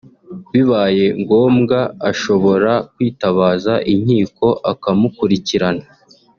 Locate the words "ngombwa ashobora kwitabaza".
1.21-3.73